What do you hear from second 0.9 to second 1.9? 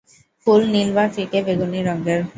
বা ফিকে বেগুনি